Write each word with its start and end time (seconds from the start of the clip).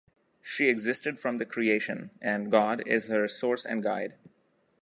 She 0.41 0.67
existed 0.67 1.19
from 1.19 1.37
the 1.37 1.45
Creation, 1.45 2.09
and 2.23 2.49
God 2.51 2.81
is 2.87 3.05
her 3.07 3.27
source 3.27 3.67
and 3.67 3.83
guide. 3.83 4.15